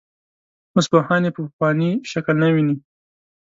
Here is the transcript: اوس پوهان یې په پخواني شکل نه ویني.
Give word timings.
اوس 0.75 0.85
پوهان 0.91 1.21
یې 1.25 1.31
په 1.35 1.41
پخواني 1.47 1.91
شکل 2.11 2.35
نه 2.41 2.47
ویني. 2.53 2.75